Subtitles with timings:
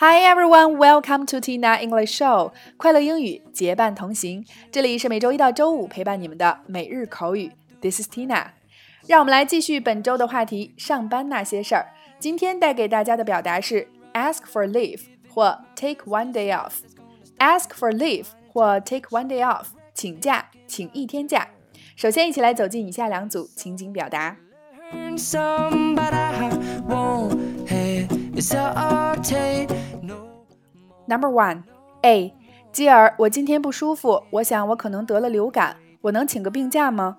[0.00, 4.44] Hi everyone, welcome to Tina English Show，快乐英语结伴同行。
[4.70, 7.50] 这里是每周一到周五陪伴你们的每日口语。
[7.80, 8.50] This is Tina。
[9.08, 11.88] 让我们来继续本周的话题——上班那些事儿。
[12.20, 15.00] 今天带给大家的表达是 ask for leave
[15.34, 16.74] 或 take one day off。
[17.38, 21.48] ask for leave 或 take one day off，请假，请一天假。
[21.96, 24.36] 首先，一起来走进以下两组情景表达。
[31.07, 31.63] Number one,
[32.01, 32.33] A，
[32.71, 37.17] 吉尔，我今天不舒服，我想我可能得了流感，我能请个病假吗？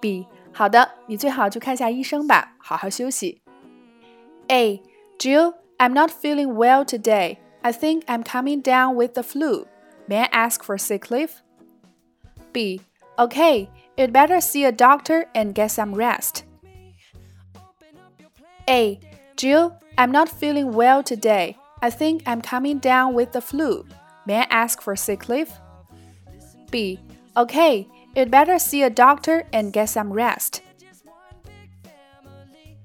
[0.00, 3.42] B，好的，你最好去看下医生吧，好好休息。
[4.48, 4.82] A,
[5.18, 7.38] Jill, I'm not feeling well today.
[7.62, 9.66] I think I'm coming down with the flu.
[10.08, 11.42] May I ask for sick leave?
[12.52, 12.80] B,
[13.18, 16.44] okay, you'd better see a doctor and get some rest.
[18.68, 19.00] A,
[19.36, 21.56] Jill, I'm not feeling well today.
[21.81, 23.85] I think I'm coming down with the flu.
[24.25, 25.51] May I ask for sick leave?
[26.69, 26.99] B.
[27.35, 30.61] Okay, you'd better see a doctor and get some rest.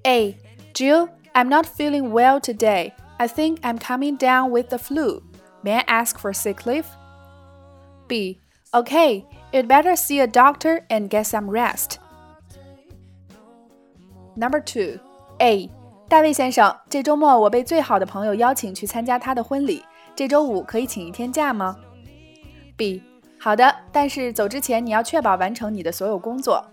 [0.06, 0.38] A.
[0.72, 2.94] Jill, I'm not feeling well today.
[3.18, 5.22] I think I'm coming down with the flu.
[5.62, 6.86] May I ask for sick leave?
[8.08, 8.40] B.
[8.72, 11.98] Okay, you'd better see a doctor and get some rest.
[14.36, 15.00] Number 2.
[15.40, 15.70] A.
[16.07, 19.81] 大卫先生，这周末我被最好的朋友邀请去参加他的婚礼。
[20.13, 21.77] 这周五可以请一天假吗？
[22.75, 23.01] B，
[23.39, 26.65] 好的，但是走之前你要确保完成你的所有工作。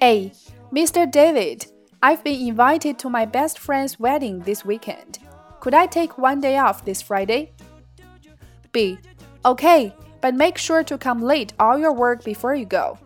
[0.00, 1.08] A，Mr.
[1.08, 5.20] David，I've been invited to my best friend's wedding this weekend.
[5.60, 7.50] Could I take one day off this Friday?
[8.72, 8.98] B,
[9.44, 12.98] okay, but make sure to come late all your work before you go.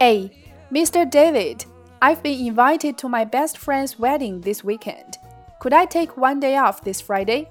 [0.00, 0.30] A,
[0.70, 1.08] Mr.
[1.10, 1.64] David.
[2.03, 5.17] I've been invited to my best friend's wedding this weekend.
[5.61, 7.47] Could I take one day off this Friday?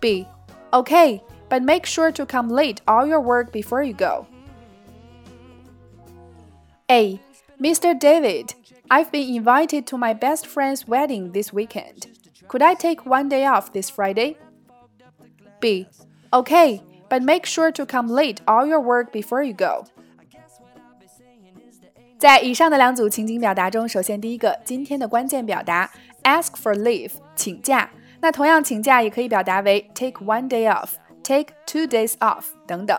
[0.00, 0.28] B.
[0.74, 4.26] Okay, but make sure to come late all your work before you go.
[6.90, 7.18] A.
[7.58, 7.98] Mr.
[7.98, 8.52] David,
[8.90, 12.08] I've been invited to my best friend's wedding this weekend.
[12.48, 14.36] Could I take one day off this Friday?
[15.58, 15.88] B.
[16.34, 19.86] Okay, but make sure to come late all your work before you go.
[22.22, 25.90] 在以上的两组情景表达中，首先第一个今天的关键表达
[26.22, 27.90] ask for leave 请假，
[28.20, 32.96] 那同样请假也可以表达为 take one day off，take two days off 等等。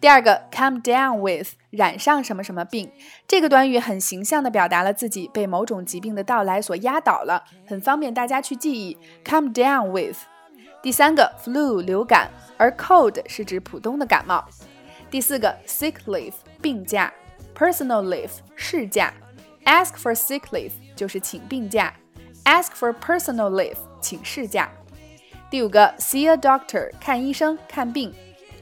[0.00, 2.90] 第二个 come down with 染上什么什么病，
[3.28, 10.18] 这个短语很形象地表达了自己被某种疾病的到来所压倒了，很方便大家去记忆 come down with。
[10.82, 14.44] 第三个 flu 流感，而 cold 是指普通的感冒。
[15.08, 17.12] 第四个 sick leave 病假。
[17.55, 19.13] Personal leave 事假，
[19.65, 21.93] ask for sick leave 就是请病假，
[22.45, 24.69] ask for personal leave 请事假。
[25.49, 28.13] 第五个，see a doctor 看医生看病。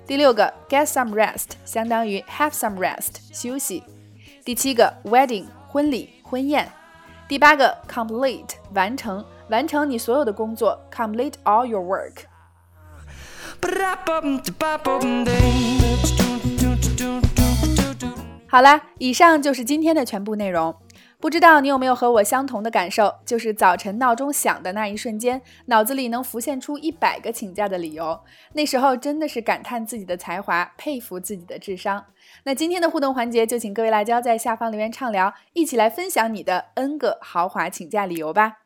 [0.05, 3.83] 第六个，get some rest 相当于 have some rest 休息。
[4.43, 6.67] 第七个，wedding 婚礼婚宴。
[7.27, 12.25] 第八个，complete 完成完成你所有的工作，complete all your work。
[18.54, 20.72] 好啦，以上就是今天的全部内容。
[21.18, 28.20] 不知道你有没有和我相同的感受，就是早晨闹钟响的那一瞬间，脑子里能浮现出一百个请假的理由。
[28.52, 32.04] 那时候真的是感叹自己的才华，佩服自己的智商。
[32.44, 38.58] 那今天的互动环节，就请各位辣椒在下方留言畅聊，一起来分享你的 N 个豪华请假理由吧。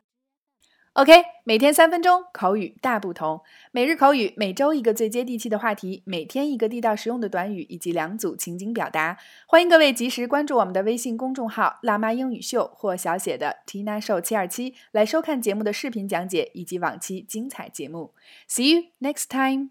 [0.99, 1.13] OK，
[1.45, 3.39] 每天三分钟，口语大不同。
[3.71, 9.17] 每日口语，每周一个最接地气的话题，每天一个地道实用的短语，以及两组情景表达。
[9.47, 18.13] 欢迎各位及时关注我们的微信公众号“辣妈英语秀”或小写的 “Tina Show 七二七”，来收看节目的视频讲解以及往期精彩节目。
[18.49, 19.69] See you next time.